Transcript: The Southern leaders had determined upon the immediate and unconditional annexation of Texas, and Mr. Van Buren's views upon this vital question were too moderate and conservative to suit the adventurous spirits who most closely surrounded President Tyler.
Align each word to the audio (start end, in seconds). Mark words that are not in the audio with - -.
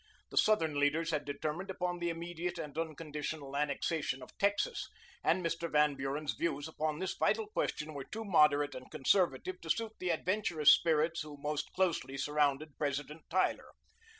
The 0.31 0.37
Southern 0.37 0.79
leaders 0.79 1.11
had 1.11 1.25
determined 1.25 1.69
upon 1.69 1.99
the 1.99 2.09
immediate 2.09 2.57
and 2.57 2.75
unconditional 2.75 3.55
annexation 3.55 4.23
of 4.23 4.35
Texas, 4.39 4.89
and 5.23 5.45
Mr. 5.45 5.71
Van 5.71 5.93
Buren's 5.93 6.33
views 6.33 6.67
upon 6.67 6.97
this 6.97 7.13
vital 7.13 7.45
question 7.45 7.93
were 7.93 8.05
too 8.05 8.25
moderate 8.25 8.73
and 8.73 8.89
conservative 8.89 9.61
to 9.61 9.69
suit 9.69 9.91
the 9.99 10.09
adventurous 10.09 10.73
spirits 10.73 11.21
who 11.21 11.37
most 11.37 11.71
closely 11.73 12.17
surrounded 12.17 12.79
President 12.79 13.21
Tyler. 13.29 13.73